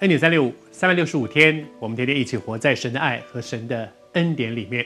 [0.00, 4.84] 恩典三六五，三百六十五天，我们天天一起活在神的爱和神的恩典里面。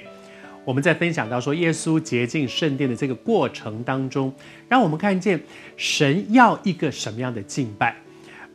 [0.65, 4.33] 我们在分享到说，耶稣洁净圣殿的这个过程当中，
[4.69, 5.41] 让我们看见
[5.77, 7.97] 神要一个什么样的敬拜。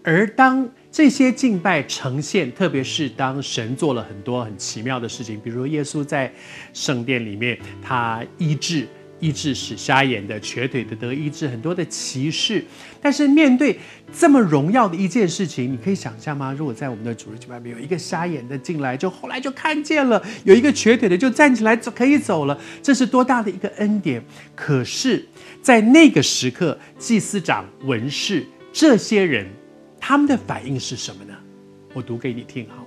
[0.02, 6.32] 而当这些敬拜呈现，特别是当神做了很多很奇妙的事情，比如耶稣在
[6.72, 8.88] 圣殿里面，他医治。
[9.20, 12.64] 医治使瞎眼的、瘸腿的得医治，很多的歧视。
[13.02, 13.78] 但是面对
[14.18, 16.54] 这么荣耀的一件事情，你可以想象吗？
[16.58, 22.60] 如果在我们的主日敬拜里面有一个瞎眼的进来，就后来就看见了；有一个瘸腿的就站起来走，可以走了。
[22.84, 24.24] 这是多大的一个恩典！
[24.55, 25.26] 可是，
[25.62, 29.48] 在那个时刻，祭司长、文士这些人，
[30.00, 31.34] 他们的反应是什么呢？
[31.94, 32.84] 我读给你听哈。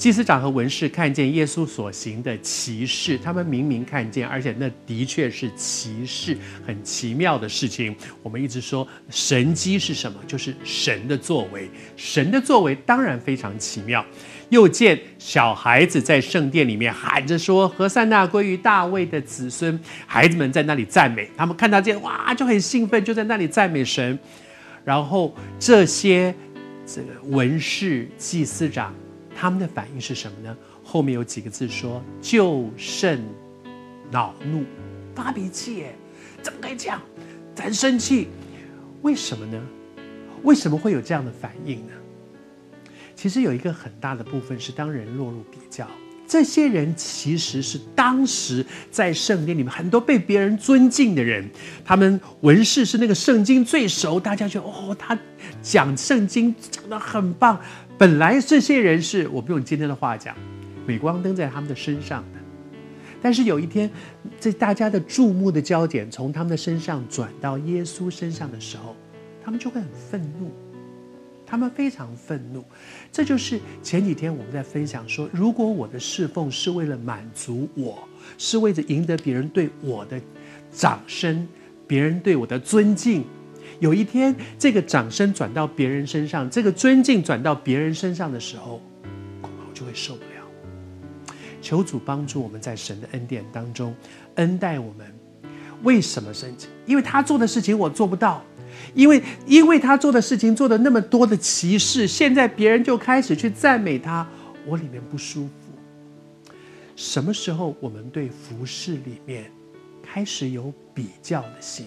[0.00, 6.34] 祭司长和文士看见耶稣所行的奇事，他们明明看见，而且那的确是奇事，
[6.66, 7.94] 很奇妙的事情。
[8.22, 10.18] 我们一直说神迹是什么？
[10.26, 11.68] 就是神的作为。
[11.98, 14.02] 神的作为当然非常奇妙。
[14.48, 24.18] 又见小孩子在圣殿里面喊着说：“和散那归于大卫的子孙。”孩子们在那里赞美，他们看到这哇就很兴奋，就在那里赞美神。
[24.82, 26.34] 然后这些
[26.86, 28.94] 这个文士、祭司长。
[29.40, 30.54] 他们的反应是什么呢？
[30.84, 33.24] 后面有几个字说：“就甚
[34.10, 34.66] 恼怒，
[35.14, 35.86] 发脾气，
[36.42, 37.00] 怎么可以这样？
[37.54, 38.28] 咱生气，
[39.00, 39.58] 为什么呢？
[40.42, 41.92] 为什么会有这样的反应呢？
[43.16, 45.86] 其实有一个很大的部分是当人落入比较，
[46.26, 51.48] 这些人其实是当时在圣殿里面很多被别人尊敬的人，
[51.82, 55.18] 他们文士是那个圣经最熟，大家觉得哦，他
[55.62, 57.58] 讲圣经讲得很棒。”
[58.00, 60.34] 本来这些人是我不用今天的话讲，
[60.86, 62.38] 镁光灯在他们的身上的，
[63.20, 63.90] 但是有一天，
[64.38, 68.96] 在大家的注目的焦点从他们的身上转到耶稣身上的时候，
[69.44, 70.50] 他们就会很愤怒，
[71.44, 72.64] 他们非常愤怒。
[73.12, 77.98] 这就是前几天我们在分享说，如果我的侍奉是为了满足我，
[78.38, 80.18] 是为了赢得别人对我的
[80.72, 81.46] 掌声，
[81.86, 83.24] 别人对我的尊敬。
[83.80, 88.80] 有一天，这个掌声转到别人身上，这个尊敬转到别人身上的时候，
[89.40, 90.28] 恐怕我就会受不了。
[91.62, 93.94] 求主帮助我们在神的恩典当中
[94.36, 95.12] 恩待我们。
[95.82, 96.68] 为什么生气？
[96.84, 98.44] 因为他做的事情我做不到，
[98.92, 104.28] 因为因为他做的事情做的那么多的奇事，现在别人就开始去赞美他，
[104.66, 105.50] 我里面不舒服。
[106.96, 109.50] 什么时候我们对服饰里面
[110.02, 111.86] 开始有比较的心？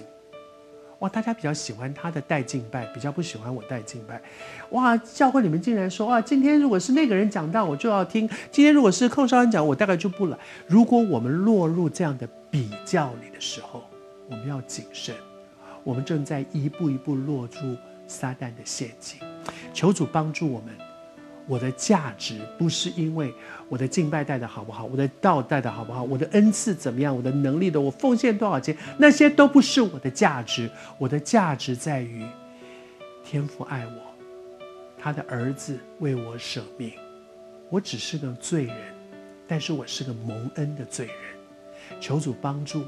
[1.04, 4.22] 哇，大家比较喜欢他的带敬拜，比较不喜欢我带敬拜。
[4.70, 10.38] 哇，教会里面竟然说啊，今天如果是那个人讲到，我就要听；今天如果是寇少恩讲，我大概就不来。
[10.66, 13.84] 如果我们落入这样的比较里的时候，
[14.30, 15.14] 我们要谨慎，
[15.84, 17.76] 我们正在一步一步落入
[18.08, 19.20] 撒旦的陷阱。
[19.74, 20.74] 求主帮助我们。
[21.48, 23.34] 我的价值不是因为
[23.68, 30.70] 我的敬拜带的好不好，我的道带的好不好，我的恩赐怎么样，我的能力的，我奉献多少钱，那些都不是我的价值。
[30.98, 32.26] 我的价值在于
[33.26, 34.62] 天父爱我，
[34.98, 36.94] 他的儿子为我舍命。
[37.70, 38.78] 我只是个罪人，
[39.48, 41.16] 但是我是个蒙恩的罪人。
[42.00, 42.86] 求主帮助，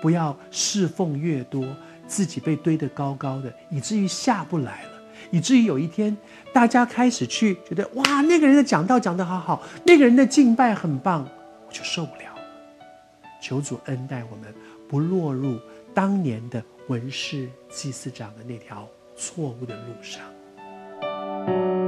[0.00, 1.66] 不要侍奉越多，
[2.06, 4.99] 自己被堆得高高的，以至于下不来了。
[5.30, 6.16] 以至于有一天，
[6.52, 11.26] 大家开始去觉得哇，那个人的讲道讲得好好，那个人的敬拜很棒，
[11.66, 12.42] 我就受不了了。
[13.40, 14.54] 求主恩待我们，
[14.88, 15.58] 不落入
[15.94, 18.86] 当年的文士祭司长的那条
[19.16, 21.79] 错误的路上。